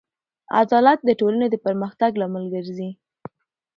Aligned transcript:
عدالت 0.61 0.99
د 1.05 1.09
ټولنې 1.19 1.47
د 1.49 1.55
پرمختګ 1.65 2.11
لامل 2.21 2.45
ګرځي. 2.53 2.89